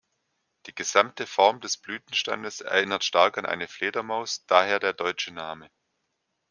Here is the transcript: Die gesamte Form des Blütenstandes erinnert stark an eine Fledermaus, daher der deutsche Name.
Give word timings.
Die 0.65 0.73
gesamte 0.73 1.27
Form 1.27 1.61
des 1.61 1.77
Blütenstandes 1.77 2.61
erinnert 2.61 3.03
stark 3.03 3.37
an 3.37 3.45
eine 3.45 3.67
Fledermaus, 3.67 4.43
daher 4.47 4.79
der 4.79 4.93
deutsche 4.93 5.31
Name. 5.31 5.69